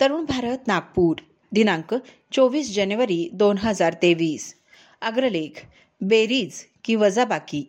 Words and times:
तरुण 0.00 0.24
भारत 0.24 0.66
नागपूर 0.66 1.20
दिनांक 1.52 1.94
चोवीस 2.32 2.74
जानेवारी 2.74 3.28
दोन 3.32 3.58
हजार 3.58 3.94
तेवीस. 4.02 4.54
अग्रलेख 5.02 5.62
बेरीज 6.00 6.52
की 6.84 6.94
वजाबाकी. 6.94 7.62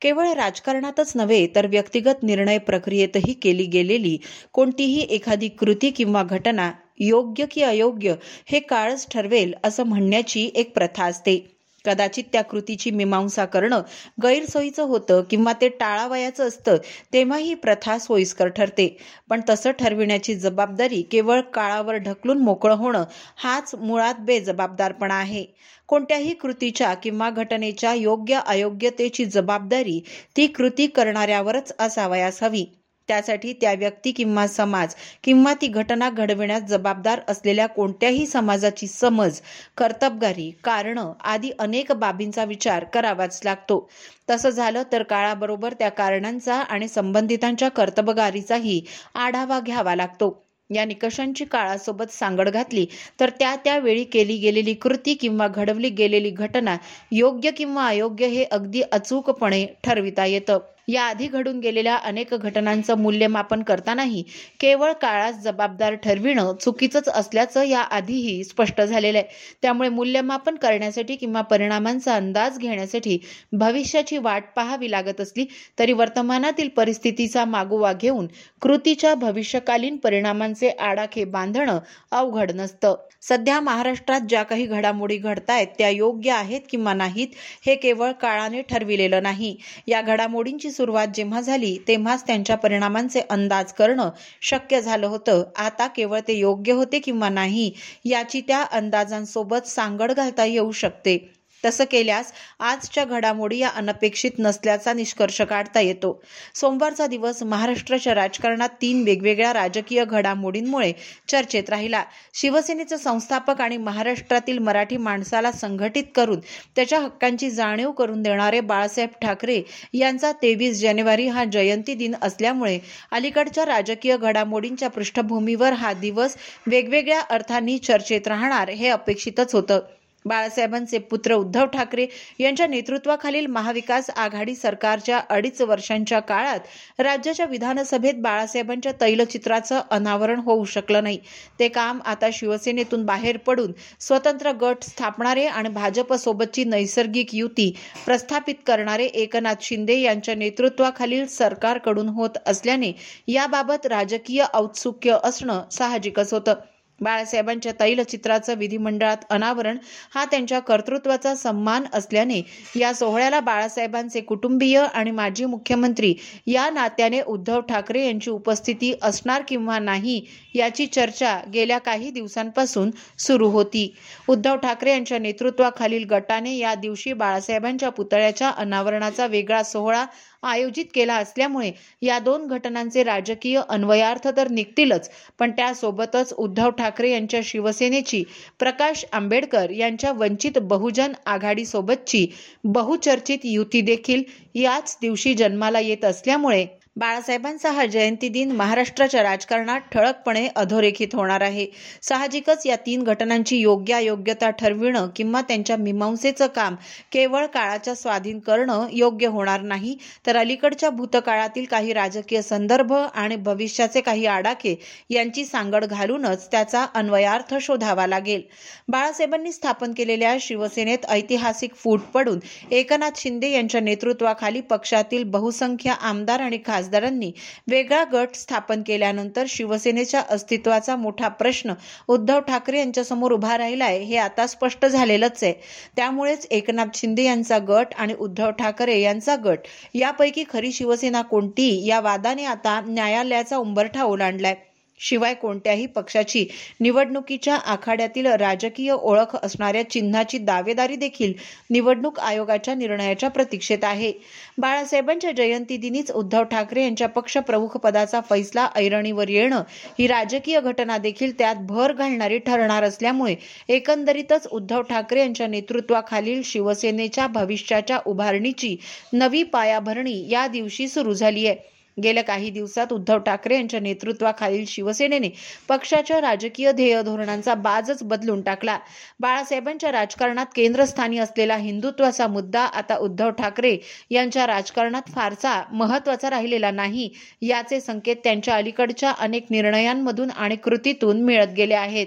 केवळ 0.00 0.32
राजकारणातच 0.32 1.12
नव्हे 1.16 1.46
तर 1.54 1.66
व्यक्तिगत 1.66 2.22
निर्णय 2.22 2.58
प्रक्रियेतही 2.58 3.32
केली 3.32 3.66
गेलेली 3.66 4.16
कोणतीही 4.52 5.00
एखादी 5.10 5.48
कृती 5.48 5.90
किंवा 5.90 6.22
घटना 6.22 6.70
योग्य 7.00 7.46
की 7.50 7.62
अयोग्य 7.62 8.14
हे 8.46 8.60
काळच 8.60 9.06
ठरवेल 9.10 9.54
असं 9.64 9.82
म्हणण्याची 9.82 10.50
एक 10.54 10.74
प्रथा 10.74 11.04
असते. 11.04 11.38
कदाचित 11.84 12.24
त्या 12.32 12.42
कृतीची 12.42 12.90
मीमांसा 12.90 13.44
करणं 13.44 13.82
गैरसोयीचं 14.22 14.82
होतं 14.82 15.22
किंवा 15.30 15.52
ते 15.52 15.68
टाळावयाचं 15.80 16.48
असतं 16.48 16.76
तेव्हा 17.12 17.38
ही 17.38 17.54
प्रथा 17.54 17.98
सोयीस्कर 17.98 18.48
ठरते. 18.48 18.86
पण 19.28 19.40
तसं 19.48 19.70
ठरविण्याची 19.70 20.34
जबाबदारी 20.34 21.02
केवळ 21.02 21.40
काळावर 21.54 21.96
ढकलून 21.96 22.38
मोकळं 22.38 22.74
होणं 22.74 23.04
हाच 23.36 23.74
मुळात 23.74 24.20
बेजबाबदारपणा 24.20 25.14
आहे. 25.14 25.44
कोणत्याही 25.88 26.34
कृतीच्या 26.34 26.92
किंवा 26.94 27.30
घटनेच्या 27.30 27.92
योग्य 27.94 28.40
अयोग्यतेची 28.46 29.24
जबाबदारी 29.24 30.00
ती 30.36 30.46
कृती 30.46 30.86
करणाऱ्यावरच 30.86 31.72
असावयास 31.78 32.42
हवी. 32.42 32.64
त्यासाठी 33.08 33.52
त्या 33.52 33.72
व्यक्ती 33.72 34.12
किंवा 34.12 34.46
समाज 34.46 34.94
किंवा 35.24 35.52
ती 35.54 35.66
घटना 35.66 36.10
घडविण्यास 36.10 36.62
जबाबदार 36.62 37.20
असलेल्या 37.28 37.66
कोणत्याही 37.66 38.26
समाजाची 38.26 38.86
समज 38.86 39.40
कर्तबगारी 39.76 40.50
कारणं 40.64 41.12
आदी 41.24 41.50
अनेक 41.58 41.92
बाबींचा 41.92 42.44
विचार 42.44 42.84
करावाच 42.84 43.40
लागतो. 43.44 43.88
तसं 44.30 44.50
झालं 44.50 44.82
तर 44.92 45.02
काळाबरोबर 45.02 45.72
त्या 45.72 45.88
कारणांचा 45.90 46.54
आणि 46.54 46.88
संबंधितांच्या 46.88 47.68
कर्तबगारीचाही 47.70 48.80
आढावा 49.14 49.60
घ्यावा 49.60 49.94
लागतो. 49.94 50.38
या 50.70 50.84
निकषांची 50.84 51.44
काळासोबत 51.44 52.12
सांगड 52.12 52.48
घातली 52.48 52.86
तर 53.20 53.30
त्या 53.30 53.54
त्यावेळी 53.56 54.04
केली 54.04 54.36
गेलेली 54.36 54.74
कृती 54.74 55.14
किंवा 55.14 55.48
घडवली 55.48 55.88
गेलेली 55.90 56.30
घटना 56.30 56.76
योग्य 57.12 57.50
किंवा 57.50 57.86
अयोग्य 57.86 58.26
हे 58.26 58.44
अगदी 58.44 58.82
अचूकपणे 58.92 59.66
ठरविता 59.84 60.26
येतं. 60.26 60.58
याआधी 60.88 61.26
घडून 61.28 61.58
गेलेल्या 61.60 61.96
अनेक 61.96 62.34
घटनांचं 62.34 62.98
मूल्यमापन 62.98 63.62
करतानाही 63.62 64.22
केवळ 64.60 64.92
काळास 64.92 65.36
जबाबदार 65.42 65.94
ठरविणं 65.96 66.52
चुकीचंच 66.60 67.08
असल्याचं 67.10 67.62
या 67.62 67.80
आधीही 67.80 68.42
स्पष्ट 68.44 68.80
झालेलं 68.82 69.18
आहे. 69.18 69.26
त्यामुळे 69.62 69.88
मूल्यमापन 69.88 70.54
करण्यासाठी 70.56 71.16
किंवा 71.16 71.40
परिणामांचा 71.42 72.14
अंदाज 72.14 72.58
घेण्यासाठी 72.58 73.18
भविष्याची 73.52 74.18
वाट 74.18 74.44
पाहावी 74.56 74.90
लागत 74.90 75.20
असली 75.20 75.44
तरी 75.78 75.92
वर्तमानातील 75.92 76.68
परिस्थितीचा 76.76 77.44
मागोवा 77.44 77.92
घेऊन 77.92 78.26
कृतीच्या 78.62 79.14
भविष्यकालीन 79.16 79.96
परिणामांचे 79.96 80.68
आडाखे 80.70 81.24
बांधणं 81.26 81.78
अवघड 82.12 82.50
नसतं. 82.52 82.94
सध्या 83.22 83.58
महाराष्ट्रात 83.60 84.20
ज्या 84.28 84.42
काही 84.42 84.64
घडामोडी 84.66 85.16
घडतायत 85.18 85.66
त्या 85.78 85.88
योग्य 85.90 86.30
आहेत 86.32 86.60
किंवा 86.70 86.94
नाहीत 86.94 87.28
हे 87.66 87.74
केवळ 87.76 88.12
काळाने 88.12 88.62
ठरविलेलं 88.62 89.22
नाही. 89.22 89.56
या 89.88 90.00
घडामोडींची 90.02 90.70
सुरुवात 90.72 91.08
जेव्हा 91.14 91.40
झाली 91.40 91.76
तेव्हाच 91.88 92.26
त्यांच्या 92.26 92.56
परिणामांचे 92.56 93.20
अंदाज 93.30 93.72
करणं 93.72 94.10
शक्य 94.42 94.80
झालं 94.80 95.06
होतं. 95.06 95.42
आता 95.56 95.86
केवळ 95.86 96.20
ते 96.28 96.32
योग्य 96.32 96.72
होते 96.72 96.98
किंवा 96.98 97.28
नाही 97.28 97.70
याची 98.04 98.40
त्या 98.40 98.62
अंदाजांसोबत 98.72 99.66
सांगड 99.66 100.12
घालता 100.12 100.44
येऊ 100.44 100.72
शकते. 100.72 101.16
तसं 101.64 101.84
केल्यास 101.84 102.32
आजच्या 102.60 103.04
घडामोडी 103.04 103.58
या 103.58 103.68
अनपेक्षित 103.68 104.38
नसल्याचा 104.38 104.92
निष्कर्ष 104.92 105.40
काढता 105.42 105.80
येतो. 105.80 106.20
सोमवारचा 106.54 107.06
दिवस 107.06 107.42
महाराष्ट्राच्या 107.42 108.14
राजकारणात 108.14 108.68
तीन 108.82 109.02
वेगवेगळ्या 109.02 109.52
राजकीय 109.52 110.04
घडामोडींमुळे 110.04 110.92
चर्चेत 111.28 111.70
राहिला. 111.70 112.02
शिवसेनेचे 112.34 112.98
संस्थापक 112.98 113.60
आणि 113.60 113.76
महाराष्ट्रातील 113.76 114.58
मराठी 114.58 114.96
माणसाला 114.96 115.52
संघटित 115.52 116.04
करून 116.14 116.40
त्याच्या 116.76 116.98
हक्कांची 117.00 117.50
जाणीव 117.50 117.90
करून 117.90 118.22
देणारे 118.22 118.60
बाळासाहेब 118.62 119.10
ठाकरे 119.22 119.60
यांचा 119.94 120.32
तेवीस 120.32 120.80
जानेवारी 120.80 121.26
हा 121.28 121.44
जयंती 121.44 121.94
दिन 121.94 122.14
असल्यामुळे 122.22 122.78
अलीकडच्या 123.10 123.64
राजकीय 123.66 124.16
घडामोडींच्या 124.16 124.90
पृष्ठभूमीवर 124.90 125.72
हा 125.72 125.92
दिवस 125.92 126.36
वेगवेगळ्या 126.66 127.20
अर्थांनी 127.30 127.78
चर्चेत 127.78 128.28
राहणार 128.28 128.68
हे 128.70 128.88
अपेक्षितच 128.88 129.54
होतं. 129.54 129.80
बाळासाहेबांचे 130.24 130.98
पुत्र 131.00 131.34
उद्धव 131.34 131.66
ठाकरे 131.66 132.06
यांच्या 132.38 132.66
नेतृत्वाखालील 132.66 133.46
महाविकास 133.46 134.10
आघाडी 134.10 134.54
सरकारच्या 134.54 135.20
अडीच 135.30 135.60
वर्षांच्या 135.60 136.20
काळात 136.20 137.00
राज्याच्या 137.00 137.46
विधानसभेत 137.46 138.14
बाळासाहेबांच्या 138.14 138.92
तैलचित्राचं 139.00 139.80
अनावरण 139.90 140.40
होऊ 140.40 140.64
शकलं 140.64 141.02
नाही. 141.02 141.18
ते 141.58 141.68
काम 141.68 142.00
आता 142.04 142.28
शिवसेनेतून 142.32 143.04
बाहेर 143.06 143.36
पडून 143.36 143.72
स्वतंत्र 144.00 144.52
गट 144.52 144.84
स्थापणारे 144.84 145.46
आणि 145.46 145.68
भाजपसोबतची 145.68 146.64
नैसर्गिक 146.64 147.34
युती 147.34 147.70
प्रस्थापित 148.06 148.54
करणारे 148.66 149.04
एकनाथ 149.04 149.62
शिंदे 149.62 150.00
यांच्या 150.00 150.34
नेतृत्वाखालील 150.34 151.26
सरकारकडून 151.28 152.08
होत 152.08 152.38
असल्याने 152.46 152.92
याबाबत 153.28 153.86
राजकीय 153.86 154.44
औत्सुक्य 154.54 155.16
असणं 155.24 155.62
साहजिकच 155.70 156.32
होतं. 156.34 156.54
बाळासाहेबांच्या 157.02 157.72
तैलचित्राचं 157.80 158.58
विधिमंडळात 158.58 159.24
अनावरण 159.30 159.78
हा 160.14 160.24
त्यांच्या 160.24 160.58
कर्तृत्वाचा 160.60 161.34
सन्मान 161.34 161.84
असल्याने 161.92 162.40
या 162.76 162.92
सोहळ्याला 162.94 163.40
बाळासाहेबांचे 163.40 164.20
कुटुंबीय 164.22 164.78
आणि 164.84 165.10
माजी 165.10 165.44
मुख्यमंत्री 165.44 166.14
या 166.46 166.68
नात्याने 166.70 167.20
उद्धव 167.22 167.60
ठाकरे 167.60 168.04
यांची 168.06 168.30
उपस्थिती 168.30 168.92
असणार 169.02 169.42
किंवा 169.42 169.78
नाही 169.78 170.20
याची 170.54 170.86
चर्चा 170.86 171.38
गेल्या 171.52 171.78
काही 171.80 172.10
दिवसांपासून 172.10 172.90
सुरू 173.18 173.48
होती. 173.50 173.92
उद्धव 174.28 174.56
ठाकरे 174.56 174.90
यांच्या 174.92 175.18
नेतृत्वाखालील 175.18 176.04
गटाने 176.06 176.56
या 176.56 176.74
दिवशी 176.74 177.12
बाळासाहेबांच्या 177.14 177.88
पुतळ्याच्या 177.90 178.48
अनावरणाचा 178.56 179.26
वेगळा 179.26 179.62
सोहळा 179.62 180.04
आयोजित 180.42 180.84
केला 180.94 181.14
असल्यामुळे 181.14 181.70
या 182.02 182.18
दोन 182.18 182.46
घटनांचे 182.46 183.02
राजकीय 183.04 183.60
अन्वयार्थ 183.68 184.26
तर 184.36 184.48
निघतीलच 184.50 185.08
पण 185.38 185.50
त्यासोबतच 185.50 186.32
उद्धव 186.34 186.70
ठाकरे 186.70 187.10
यांच्या 187.10 187.40
शिवसेनेची 187.44 188.22
प्रकाश 188.58 189.04
आंबेडकर 189.12 189.70
यांच्या 189.70 190.12
वंचित 190.12 190.58
बहुजन 190.60 191.12
आघाडीसोबतची 191.26 192.26
बहुचर्चित 192.64 193.44
युती 193.44 193.80
देखील 193.80 194.22
याच 194.54 194.96
दिवशी 195.00 195.34
जन्माला 195.34 195.80
येत 195.80 196.04
असल्यामुळे 196.04 196.66
बाळासाहेबांचा 196.96 197.70
हा 197.70 197.84
जयंती 197.86 198.28
दिन 198.28 198.50
महाराष्ट्राच्या 198.52 199.22
राजकारणात 199.22 199.80
ठळकपणे 199.92 200.46
अधोरेखित 200.56 201.14
होणार 201.14 201.40
आहे. 201.40 201.66
साहजिकच 202.02 202.66
या 202.66 202.76
तीन 202.76 203.02
घटनांची 203.04 203.56
योग्य 203.58 203.94
अयोग्यता 203.94 204.50
ठरविणं 204.52 205.08
किंवा 205.16 205.40
त्यांच्या 205.42 205.76
मीमांसेचं 205.76 206.46
काम 206.46 206.74
केवळ 207.12 207.46
काळाच्या 207.46 207.94
स्वाधीन 207.94 208.38
करणं 208.40 208.86
योग्य 208.92 209.26
होणार 209.26 209.60
नाही 209.62 209.96
तर 210.26 210.36
अलीकडच्या 210.36 210.90
भूतकाळातील 210.90 211.64
काही 211.64 211.92
राजकीय 211.92 212.42
संदर्भ 212.42 212.92
आणि 212.92 213.36
भविष्याचे 213.38 214.00
काही 214.00 214.26
आडाखे 214.26 214.74
यांची 215.10 215.44
सांगड 215.44 215.84
घालूनच 215.84 216.46
त्याचा 216.50 216.84
अन्वयार्थ 216.94 217.54
शोधावा 217.60 218.06
लागेल. 218.06 218.42
बाळासाहेबांनी 218.88 219.52
स्थापन 219.52 219.92
केलेल्या 219.92 220.36
शिवसेनेत 220.40 221.06
ऐतिहासिक 221.08 221.74
फूट 221.74 222.00
पडून 222.14 222.38
एकनाथ 222.72 223.18
शिंदे 223.18 223.50
यांच्या 223.50 223.80
नेतृत्वाखाली 223.80 224.60
पक्षातील 224.62 225.24
बहुसंख्य 225.30 225.94
आमदार 226.00 226.40
आणि 226.40 226.56
खासदारांनी 226.82 227.30
वेगळा 227.70 228.02
गट 228.12 228.34
स्थापन 228.34 228.82
केल्यानंतर 228.82 229.44
शिवसेनेच्या 229.48 230.20
अस्तित्वाचा 230.30 230.96
मोठा 230.96 231.28
प्रश्न 231.40 231.72
उद्धव 232.08 232.40
ठाकरे 232.40 232.78
यांच्यासमोर 232.78 233.32
उभा 233.32 233.58
राहिलाय 233.58 233.98
हे 234.00 234.16
आता 234.16 234.46
स्पष्ट 234.46 234.86
झालेलंच 234.86 235.42
आहे. 235.42 235.52
त्यामुळेच 235.96 236.46
एकनाथ 236.50 236.96
शिंदे 236.96 237.24
यांचा 237.24 237.58
गट 237.68 237.94
आणि 237.98 238.14
उद्धव 238.18 238.50
ठाकरे 238.50 239.00
यांचा 239.00 239.36
गट 239.44 239.68
यापैकी 239.94 240.44
खरी 240.48 240.72
शिवसेना 240.72 241.22
कोणती 241.22 241.70
या 241.86 242.00
वादाने 242.00 242.44
आता 242.46 242.80
न्यायालयाचा 242.86 243.56
उंबरठा 243.56 244.04
ओलांडलाय. 244.04 244.54
शिवाय 245.02 245.34
कोणत्याही 245.34 245.86
पक्षाची 245.88 246.44
निवडणुकीच्या 246.80 247.54
आखाड्यातील 247.66 248.26
राजकीय 248.32 248.90
ओळख 248.92 249.34
असणाऱ्या 249.36 249.82
चिन्हाची 249.90 250.38
दावेदारी 250.40 250.96
देखील 250.96 251.32
निवडणूक 251.70 252.20
आयोगाच्या 252.20 252.74
निर्णयाच्या 252.74 253.28
प्रतीक्षेत 253.30 253.84
आहे. 253.84 254.12
बाळासाहेबांच्या 254.58 255.30
जयंती 255.32 255.76
दिनीच 255.76 256.10
उद्धव 256.12 256.42
ठाकरे 256.42 256.82
यांच्या 256.82 257.08
पक्षप्रमुख 257.08 257.76
पदाचा 257.76 258.20
फैसला 258.20 258.68
ऐरणीवर 258.74 259.28
येणं 259.28 259.62
ही 259.98 260.06
राजकीय 260.06 260.60
घटना 260.60 260.98
देखील 260.98 261.32
त्यात 261.38 261.56
भर 261.66 261.92
घालणारी 261.92 262.38
ठरणार 262.38 262.82
असल्यामुळे 262.82 263.34
एकंदरीतच 263.68 264.46
उद्धव 264.48 264.82
ठाकरे 264.82 265.20
यांच्या 265.20 265.46
नेतृत्वाखालील 265.46 266.40
शिवसेनेच्या 266.44 267.26
भविष्याच्या 267.26 267.98
उभारणीची 268.06 268.76
नवी 269.12 269.42
पायाभरणी 269.44 270.22
या 270.28 270.46
दिवशी 270.46 270.88
सुरू 270.88 271.12
झाली 271.14 271.46
आहे 271.46 271.70
गेल्या 271.96 272.22
काही 272.24 272.50
दिवसात 272.50 272.92
उद्धव 272.92 273.18
ठाकरे 273.18 273.54
यांच्या 273.54 273.80
नेतृत्वाखालील 273.80 274.64
शिवसेनेने 274.68 275.28
पक्षाच्या 275.68 276.20
राजकीय 276.20 276.70
ध्येय 276.72 277.00
धोरणांचा 277.02 277.54
बाजच 277.56 278.02
बदलून 278.04 278.40
टाकला. 278.42 278.78
बाळासाहेबांच्या 279.20 279.92
राजकारणात 279.92 280.46
केंद्रस्थानी 280.56 281.18
असलेला 281.18 281.56
हिंदुत्वाचा 281.58 282.26
मुद्दा 282.28 282.60
आता 282.64 282.96
उद्धव 282.98 283.30
ठाकरे 283.32 283.76
यांच्या 284.10 284.46
राजकारणात 284.46 285.10
फारसा 285.10 285.60
महत्त्वाचा 285.72 286.30
राहिलेला 286.30 286.70
नाही 286.72 287.08
याचे 287.42 287.80
संकेत 287.80 288.16
त्यांच्या 288.24 288.54
अलीकडच्या 288.56 289.10
अनेक 289.18 289.46
निर्णयांमधून 289.50 290.30
आणि 290.32 290.56
कृतीतून 290.58 291.22
मिळत 291.22 291.52
गेले 291.56 291.74
आहेत. 291.74 292.06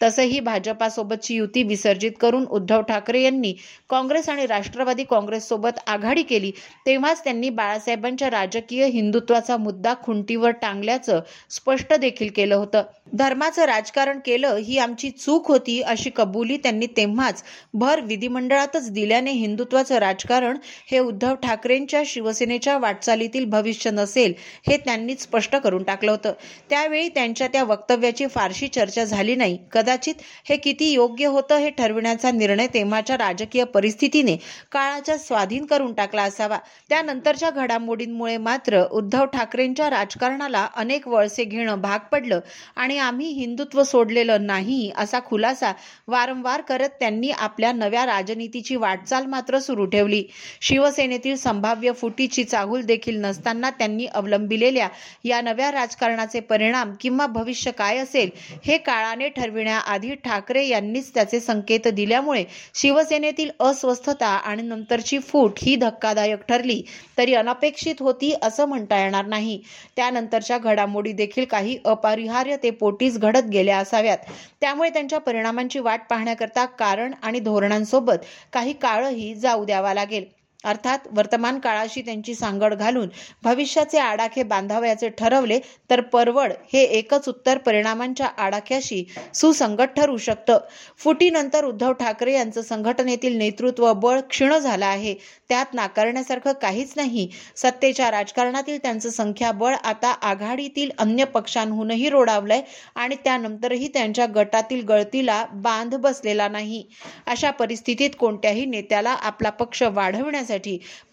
तसंही 0.00 0.40
भाजपासोबतची 0.40 1.34
युती 1.34 1.62
विसर्जित 1.62 2.12
करून 2.20 2.44
उद्धव 2.46 2.80
ठाकरे 2.80 3.22
यांनी 3.22 3.52
काँग्रेस 3.90 4.28
आणि 4.28 4.46
राष्ट्रवादी 4.46 5.04
काँग्रेससोबत 5.04 5.78
आघाडी 5.86 6.22
केली. 6.22 6.50
तेव्हाच 6.86 7.22
त्यांनी 7.24 7.50
बाळासाहेबांच्या 7.50 8.30
राजकीय 8.30 8.86
हिंदुत्वाचा 8.86 9.56
मुद्दा 9.56 9.94
खुंटीवर 10.02 10.50
टांगल्याचं 10.52 11.20
स्पष्ट 11.50 11.94
देखील 11.94 12.30
केलं 12.36 12.54
होतं. 12.54 12.82
धर्माचं 13.12 13.64
राजकारण 13.64 14.18
केलं 14.18 14.56
ही 14.56 14.78
आमची 14.78 15.10
चूक 15.10 15.48
होती 15.48 15.80
अशी 15.82 16.10
कबुली 16.16 16.56
त्यांनी 16.56 16.86
तेव्हाच 16.86 17.42
भर 17.74 18.00
विधिमंडळातच 18.00 18.90
दिल्याने 18.90 19.30
हिंदुत्वाचं 19.30 19.98
राजकारण 19.98 20.56
हे 20.90 20.98
उद्धव 20.98 21.34
ठाकरेंच्या 21.34 22.02
शिवसेनेच्या 22.06 22.76
वाटचालीतील 22.78 23.44
भविष्य 23.44 23.90
नसेल 23.90 24.32
हे 24.68 24.76
त्यांनीच 24.76 25.22
स्पष्ट 25.22 25.56
करून 25.56 25.82
टाकलं 25.82 26.10
होतं. 26.10 26.32
त्यावेळी 26.70 27.08
त्यांच्या 27.08 27.46
त्या 27.46 27.64
वक्तव्याची 27.64 28.26
फारशी 28.26 28.68
चर्चा 28.68 29.04
झाली 29.04 29.34
नाही. 29.34 29.58
कदाचित 29.86 30.14
हे 30.48 30.56
किती 30.56 30.90
योग्य 30.90 31.26
होतं 31.26 31.56
हे 31.56 31.70
ठरविण्याचा 31.70 32.30
निर्णय 32.30 32.66
तेव्हाच्या 32.66 33.16
राजकीय 33.16 33.64
परिस्थितीने 33.64 34.36
काळाच्या 34.72 35.16
स्वाधीन 35.18 35.64
करून 35.66 35.92
टाकला 35.94 36.22
असावा. 36.22 36.58
त्यानंतरच्या 36.90 37.50
घडामोडींमुळे 37.52 38.36
मात्र 38.38 38.82
उद्धव 38.90 39.24
ठाकरेंच्या 39.26 39.90
राजकारणाला 39.90 40.66
अनेक 40.76 41.06
वळसे 41.08 41.44
घेणं 41.44 41.80
भाग 41.80 41.98
पडलं 42.12 42.40
आणि 42.76 42.98
आम्ही 42.98 43.28
हिंदुत्व 43.30 43.82
सोडलेलं 43.82 44.46
नाही 44.46 44.90
असा 44.96 45.20
खुलासा 45.26 45.72
वारंवार 46.08 46.60
करत 46.60 46.88
त्यांनी 47.00 47.30
आपल्या 47.30 47.72
नव्या 47.72 48.04
राजनीतीची 48.06 48.76
वाटचाल 48.76 49.26
मात्र 49.26 49.58
सुरू 49.58 49.84
ठेवली. 49.86 50.22
शिवसेनेतील 50.60 51.36
संभाव्य 51.36 51.92
फुटीची 51.92 52.44
चाहूल 52.44 52.82
देखील 52.84 53.20
नसताना 53.20 53.70
त्यांनी 53.70 54.06
अवलंबिलेल्या 54.06 54.88
या 55.24 55.40
नव्या 55.40 55.70
राजकारणाचे 55.72 56.40
परिणाम 56.42 56.92
किंवा 57.00 57.26
भविष्य 57.28 57.70
काय 57.70 57.98
असेल 57.98 58.30
हे 58.64 58.76
काळाने 58.78 59.28
ठरविण्या 59.28 59.75
ठरविण्याआधी 59.78 60.14
ठाकरे 60.24 60.64
यांनीच 60.66 61.12
त्याचे 61.14 61.40
संकेत 61.40 61.88
दिल्यामुळे 61.88 62.44
शिवसेनेतील 62.74 63.50
अस्वस्थता 63.60 64.26
आणि 64.26 64.62
नंतरची 64.62 65.18
फूट 65.20 65.58
ही 65.58 65.74
धक्कादायक 65.76 66.42
ठरली 66.48 66.80
तरी 67.18 67.34
अनपेक्षित 67.34 68.00
होती 68.00 68.32
असं 68.42 68.66
म्हणता 68.66 69.00
येणार 69.00 69.26
नाही. 69.26 69.60
त्यानंतरच्या 69.96 70.58
घडामोडी 70.58 71.12
देखील 71.12 71.44
काही 71.44 71.76
अपरिहार्य 71.84 72.56
ते 72.62 72.70
पोटीस 72.72 73.18
घडत 73.18 73.48
गेल्या 73.52 73.78
असाव्यात. 73.78 74.18
त्यामुळे 74.60 74.90
त्यांच्या 74.90 75.18
परिणामांची 75.20 75.78
वाट 75.78 76.08
पाहण्याकरता 76.10 76.64
कारण 76.78 77.12
आणि 77.22 77.40
धोरणांसोबत 77.40 78.24
काही 78.52 78.72
काळही 78.72 79.34
जाऊ 79.34 79.64
द्यावा 79.64 79.94
लागेल. 79.94 80.24
अर्थात 80.66 81.06
वर्तमान 81.12 81.58
काळाशी 81.58 82.00
त्यांची 82.02 82.34
सांगड 82.34 82.74
घालून 82.74 83.08
भविष्याचे 83.44 83.98
आडाखे 83.98 84.42
बांधावयाचे 84.44 85.08
ठरवले 85.08 85.58
तर 85.90 86.00
परवड 86.12 86.52
हे 86.72 86.82
एकच 86.98 87.28
उत्तर 87.28 87.58
परिणामांच्या 87.58 88.26
आडाख्याशी 88.38 89.04
सुसंगत 89.34 89.94
ठरू 89.96 90.16
शकतं. 90.18 90.58
फुटीनंतर 90.98 91.64
उद्धव 91.64 91.92
ठाकरे 91.92 92.32
यांचं 92.32 92.62
संघटनेतील 92.62 93.36
नेतृत्व 93.38 93.92
बळ 93.94 94.20
क्षीण 94.20 94.52
झालं 94.52 94.86
आहे. 94.86 95.14
त्यात 95.48 95.74
नाकारण्यासारखं 95.74 96.52
काहीच 96.52 96.92
नाही. 96.96 97.28
सत्तेच्या 97.56 98.10
राजकारणातील 98.10 98.78
त्यांचं 98.82 99.10
संख्याबळ 99.10 99.74
आता 99.74 100.10
आघाडीतील 100.22 100.90
अन्य 100.98 101.24
पक्षांहूनही 101.26 102.08
रोडावलंय 102.10 102.62
आणि 102.94 103.16
त्यानंतरही 103.24 103.88
त्यांच्या 103.88 104.26
गटातील 104.34 104.84
गळतीला 104.84 105.44
बांध 105.54 105.94
बसलेला 105.96 106.48
नाही. 106.48 106.82
अशा 107.26 107.50
परिस्थितीत 107.52 108.10
कोणत्याही 108.18 108.64
नेत्याला 108.66 109.10
आपला 109.10 109.50
पक्ष 109.50 109.82
वाढवण्यासाठी 109.84 110.55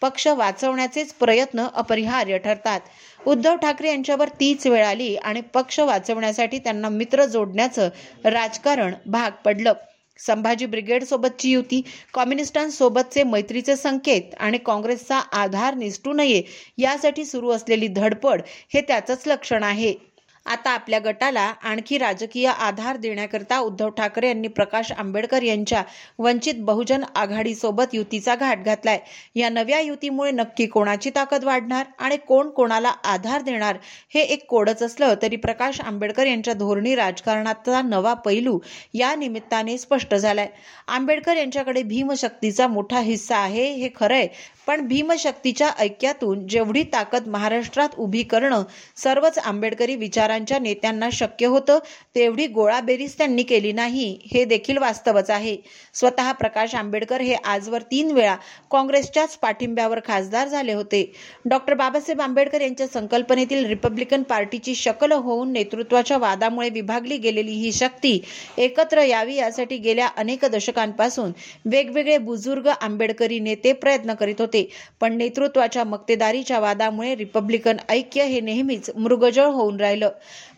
पक्ष 0.02 0.28
वाचवण्याचेच 0.28 1.14
प्रयत्न 1.14 1.68
अपरिहार्य 1.74 2.38
ठरतात. 2.38 2.80
उद्धव 3.26 3.56
ठाकरे 3.56 3.90
यांच्यावर 3.90 4.30
तीच 4.30 4.68
वेळ 4.68 4.86
आली 4.86 5.16
आणि 5.16 5.42
पक्ष 5.42 5.80
वाचवण्यासाठी 5.80 6.60
त्यांना 6.60 6.90
मित्र 6.90 7.26
जोडण्याचं 7.26 7.90
राजकारण 8.26 8.94
भाग 9.06 9.32
पडलं. 9.46 9.74
संभाजी 10.20 10.66
ब्रिगेड 10.66 11.04
सोबतची 11.04 11.52
युती 11.52 11.82
कम्युनिस्टांसोबतचे 12.14 13.24
मैत्रीचे 13.24 13.76
संकेत 13.76 14.34
आणि 14.40 14.58
काँग्रेसचा 14.58 15.20
आधार 15.34 15.74
निसटू 15.74 16.14
नये 16.14 16.42
यासाठी 16.78 17.26
सुरू 17.26 17.50
असलेली 17.50 17.88
धडपड 17.88 18.42
हे 18.74 18.82
त्याचंच 18.82 19.24
लक्षण 19.28 19.64
आहे. 19.64 19.94
आता 20.46 20.70
आपल्या 20.72 21.00
गटाला 21.00 21.42
आणखी 21.64 21.98
राजकीय 21.98 22.48
आधार 22.48 22.98
देण्याकरता 22.98 23.58
उद्धव 23.60 23.90
ठाकरे 23.90 24.28
यांनी 24.28 24.48
प्रकाश 24.48 24.92
आंबेडकर 24.92 25.44
यांच्या 25.44 25.84
वंचित 26.20 26.56
बहुजन 26.60 27.04
आघाडीसोबत 27.16 27.94
युतीचा 27.94 28.36
घाट 28.36 28.64
घातलाय. 28.66 29.00
या 29.36 29.50
नव्या 29.50 29.80
युतीमुळे 29.80 30.32
नक्की 30.32 30.66
कोणाची 30.68 31.10
ताकद 31.10 31.44
वाढणार 31.44 31.86
आणि 32.00 32.18
कोण 32.18 32.50
कोणाला 32.50 32.90
आधार 33.04 33.42
देणार 33.42 33.78
हे 34.14 34.22
एक 34.24 34.46
कोडच 34.50 34.84
असलं 34.84 35.14
तरी 35.22 35.36
प्रकाश 35.38 35.80
आंबेडकर 35.82 36.26
यांच्या 36.26 36.54
धोरणी 36.54 36.96
राजकारणाचा 36.96 37.82
नवा 37.82 38.14
पैलू 38.16 38.58
या 38.94 39.14
निमित्ताने 39.16 39.78
स्पष्ट 39.78 40.16
झालाय. 40.16 40.48
आंबेडकर 40.88 41.38
यांच्याकडे 41.38 41.84
भीमशक्तीचा 41.84 42.68
मोठा 42.68 43.00
हिस्सा 43.00 43.38
आहे 43.38 43.72
हे 43.74 43.90
खरंय 43.96 44.28
पण 44.68 44.86
भीमशक्तीच्या 44.88 45.70
ऐक्यातून 45.80 46.46
जेवढी 46.48 46.84
ताकद 46.94 47.28
महाराष्ट्रात 47.28 47.96
उभी 47.98 48.22
करणं 48.24 48.64
सर्वच 48.98 49.38
आंबेडकरी 49.40 49.96
विचारांच्या 49.96 50.60
नेत्यांना 50.60 51.10
शक्य 51.14 51.46
होतं 51.46 51.80
तेवढी 52.16 52.46
गोळाबेरीज 52.48 53.18
त्यांनी 53.18 53.44
केली 53.44 53.72
नाही 53.72 54.06
हे 54.34 54.44
देखील 54.46 54.78
वास्तवच 54.78 55.30
आहे. 55.30 55.56
स्वतः 55.96 56.32
प्रकाश 56.34 56.76
आंबेडकर 56.76 57.22
हे 57.22 57.34
आजवर 57.36 57.82
तीन 57.92 58.12
वेळा 58.12 58.36
काँग्रेसच्याच 58.72 59.36
पाठिंब्यावर 59.38 60.00
खासदार 60.06 60.48
झाले 60.48 60.74
होते. 60.74 61.04
डॉक्टर 61.46 61.74
बाबासाहेब 61.74 62.22
आंबेडकर 62.22 62.62
यांच्या 62.62 62.88
संकल्पनेतील 62.88 63.66
रिपब्लिकन 63.66 64.24
पार्टीची 64.24 64.76
शकल 64.76 65.12
होऊन 65.14 65.52
नेतृत्वाच्या 65.54 66.18
वादामुळे 66.18 66.70
विभागली 66.70 67.18
गेलेली 67.18 67.52
ही 67.54 67.72
शक्ती 67.74 68.20
एकत्र 68.58 69.02
यावी 69.04 69.36
यासाठी 69.36 69.78
गेल्या 69.78 70.08
अनेक 70.18 70.46
दशकांपासून 70.46 71.32
वेगवेगळे 71.66 72.18
बुजुर्ग 72.20 72.68
आंबेडकरी 72.72 73.40
नेते 73.40 73.74
प्रयत्न 73.74 74.14
करीत 74.14 74.42
होते. 74.42 74.53
होते. 74.54 74.68
पण 75.02 75.16
नेतृत्वाच्या 75.18 75.84
मक्तेदारीच्या 75.84 76.60
वादामुळे 76.60 77.16
रिपब्लिकन 77.16 77.78
ऐक्य 77.90 78.24
हे 78.24 78.40
नेहमीच 78.42 78.90
मृगजळ 78.96 79.46
होऊन 79.48 79.80
राहिलं. 79.80 80.10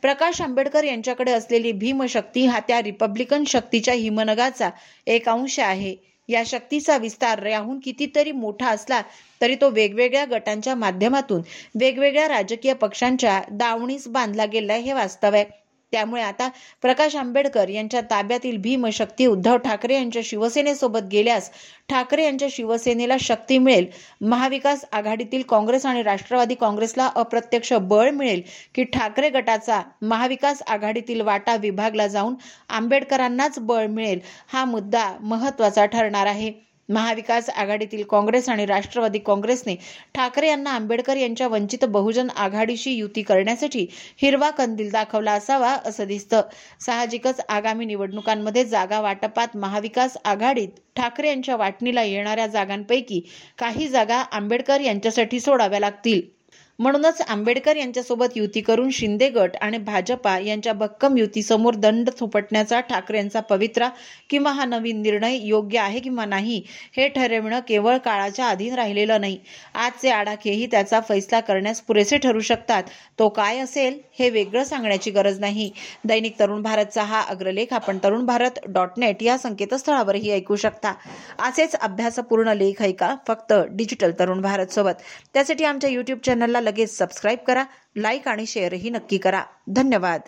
प्रकाश 0.02 0.42
आंबेडकर 0.42 0.84
यांच्याकडे 0.84 1.32
असलेली 1.32 1.72
भीमशक्ती 1.74 2.46
हा 2.46 2.60
त्या 2.60 2.82
रिपब्लिकन 2.82 3.44
शक्तीच्या 3.48 3.94
हिमनगाचा 3.94 4.70
एक 5.08 5.30
अंश 5.30 5.60
आहे. 5.60 5.96
या 6.30 6.42
शक्तीचा 6.46 6.96
विस्तार 6.98 7.46
याहून 7.46 7.80
कितीतरी 7.80 8.32
मोठा 8.32 8.70
असला 8.70 9.02
तरी 9.42 9.56
तो 9.56 9.70
वेगवेगळ्या 9.70 10.24
गटांच्या 10.32 10.76
माध्यमातून 10.76 11.42
वेगवेगळ्या 11.80 12.28
राजकीय 12.28 12.74
पक्षांच्या 12.74 13.42
दावणीस 13.52 14.08
बांधला 14.08 14.46
गेलाय 14.46 14.80
हे 14.80 14.94
वास्तव 14.94 15.34
आहे. 15.34 15.46
त्यामुळे 15.94 16.22
आता 16.24 16.48
प्रकाश 16.82 17.16
आंबेडकर 17.16 17.70
यांच्या 17.70 18.02
ताब्यातील 18.12 18.58
भीम 18.62 18.88
शक्ती 18.94 19.26
उद्धव 19.26 19.58
ठाकरे 19.58 19.96
यांच्या 19.96 20.22
शिवसेनेसोबत 20.26 21.08
गेल्यास 21.12 21.50
ठाकरे 21.90 22.24
यांच्या 22.26 22.48
शिवसेनेला 22.52 23.16
शक्ती 23.22 23.58
मिळेल. 23.58 23.86
महाविकास 24.24 24.86
आघाडीतील 24.92 25.42
काँग्रेस 25.50 25.86
आणि 25.86 26.04
राष्ट्रवादी 26.04 26.56
काँग्रेसला 26.56 27.10
अप्रत्यक्ष 27.16 27.74
बळ 27.84 28.10
मिळेल 28.12 28.42
की 28.76 28.84
ठाकरे 28.86 29.30
गटाचा 29.32 29.82
महाविकास 30.04 30.62
आघाडीतील 30.68 31.22
वाटा 31.24 31.56
विभागला 31.58 32.08
जाऊन 32.08 32.36
आंबेडकरांनाच 32.70 33.60
बळ 33.62 33.88
मिळेल 33.88 34.20
हा 34.48 34.66
मुद्दा 34.66 35.12
महत्त्वाचा 35.22 35.86
ठरणार 35.86 36.26
आहे. 36.28 36.52
महाविकास 36.90 37.50
आघाडीतील 37.50 38.04
काँग्रेस 38.04 38.50
आणि 38.50 38.66
राष्ट्रवादी 38.66 39.20
काँग्रेसने 39.20 39.76
ठाकरे 40.16 40.48
यांना 40.48 40.72
आंबेडकर 40.72 41.18
यांच्या 41.18 41.48
वंचित 41.48 41.86
बहुजन 41.88 42.28
आघाडीशी 42.38 42.92
युती 42.92 43.22
करण्यासाठी 43.24 43.86
हिरवा 44.18 44.50
कंदील 44.52 44.92
दाखवला 44.92 45.32
असावा 45.34 45.76
असं 45.86 46.08
दिसतं. 46.08 46.42
साहजिकच 46.82 47.42
आगामी 47.50 47.86
निवडणुकांमध्ये 47.86 48.66
जागा 48.66 49.00
वाटपात 49.02 49.58
महाविकास 49.58 50.18
आघाडीत 50.26 50.70
ठाकरे 50.96 51.28
यांच्या 51.28 51.56
वाटणीला 51.56 52.04
येणाऱ्या 52.04 52.48
जागांपैकी 52.48 53.22
काही 53.60 53.88
जागा 53.88 54.18
आंबेडकर 54.32 54.82
यांच्यासाठी 54.82 55.40
सोडाव्या 55.40 55.80
लागतील. 55.80 56.22
म्हणूनच 56.80 57.22
आंबेडकर 57.22 57.76
यांच्यासोबत 57.76 58.36
युती 58.36 58.62
करून 58.62 58.90
शिंदे 58.90 59.28
गट 59.30 59.56
आणि 59.62 59.78
भाजपा 59.78 60.38
यांच्या 60.40 60.74
भक्कम 60.74 61.18
युतीसमोर 61.18 61.76
दंड 61.76 62.10
थोपटण्याचा 62.20 62.80
ठाकरेंचा 62.80 63.40
पवित्रा 63.40 63.90
किंवा 64.30 64.52
हा 64.52 64.66
नवीन 64.66 65.02
निर्णय 65.02 65.38
योग्य 65.38 65.80
आहे 65.80 66.00
किंवा 66.00 66.26
नाही 66.26 66.62
हे 66.98 67.08
ठरविणं 67.08 67.60
केवळ 67.68 67.98
काळाच्या 67.98 68.48
अधीन 68.48 68.74
राहिलेलं 68.74 69.22
नाही. 69.22 69.38
आजचे 69.76 70.10
आडाखेही 70.10 70.66
त्याचा 70.66 71.00
फैसला 71.00 71.40
करण्यास 71.40 71.82
पुरेसे 71.82 72.18
ठरू 72.18 72.40
शकतात. 72.40 72.84
तो 73.20 73.30
काय 73.30 73.60
असेल 73.60 73.98
हे 74.20 74.30
वेगळं 74.30 74.64
सांगण्याची 74.64 75.12
गरज 75.12 75.40
नाही. 75.40 75.70
दैनिक 76.04 76.40
तरुण 76.40 76.62
भारतचा 76.62 77.04
हा 77.04 77.22
अग्रलेख 77.22 77.74
आपण 77.74 77.98
तरुण 78.04 78.26
भारत 78.26 78.60
डॉट 78.68 78.98
नेट 78.98 79.24
या 79.24 79.38
संकेतस्थळावरही 79.38 80.32
ऐकू 80.32 80.56
शकता. 80.56 80.94
असेच 81.40 81.76
अभ्यासपूर्ण 81.76 82.54
लेख 82.54 82.82
ऐका 82.82 83.16
फक्त 83.28 83.54
डिजिटल 83.72 84.12
तरुण 84.20 84.42
भारत 84.42 84.74
सोबत. 84.74 84.94
त्यासाठी 85.34 85.64
आमच्या 85.64 85.90
युट्यूब 85.90 86.20
चॅनलला 86.26 86.62
लगेच 86.66 86.98
सबस्क्राईब 86.98 87.40
करा 87.48 87.64
लाईक 87.96 88.28
आणि 88.28 88.46
शेअरही 88.46 88.90
नक्की 88.90 89.18
करा. 89.18 89.44
धन्यवाद. 89.70 90.22